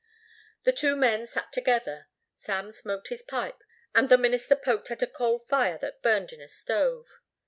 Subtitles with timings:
[0.63, 2.07] The two men sat together.
[2.33, 3.63] Sam smoked his pipe
[3.93, 7.19] and the minister poked at a coal fire that burned in a stove.